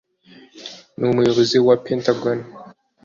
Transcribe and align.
n’umuyobozi 0.99 1.57
wa 1.67 1.75
Pentagon 1.85 2.39